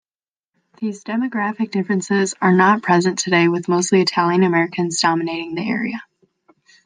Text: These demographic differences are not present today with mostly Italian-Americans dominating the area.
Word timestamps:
These 0.79 1.03
demographic 1.03 1.69
differences 1.69 2.33
are 2.41 2.51
not 2.51 2.81
present 2.81 3.19
today 3.19 3.47
with 3.49 3.67
mostly 3.69 4.01
Italian-Americans 4.01 4.99
dominating 4.99 5.53
the 5.53 5.61
area. 5.69 6.01